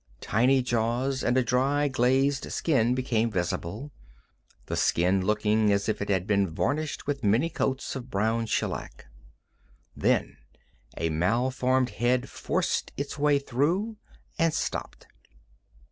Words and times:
Tiny 0.19 0.63
jaws 0.63 1.23
and 1.23 1.37
a 1.37 1.43
dry, 1.43 1.87
glazed 1.87 2.51
skin 2.51 2.95
became 2.95 3.29
visible, 3.29 3.91
the 4.65 4.75
skin 4.75 5.23
looking 5.23 5.71
as 5.71 5.87
if 5.87 6.01
it 6.01 6.09
had 6.09 6.25
been 6.25 6.49
varnished 6.49 7.05
with 7.05 7.23
many 7.23 7.51
coats 7.51 7.95
of 7.95 8.09
brown 8.09 8.47
shellac. 8.47 9.05
Then 9.95 10.37
a 10.97 11.11
malformed 11.11 11.91
head 11.91 12.29
forced 12.31 12.91
its 12.97 13.19
way 13.19 13.37
through 13.37 13.97
and 14.39 14.55
stopped. 14.55 15.05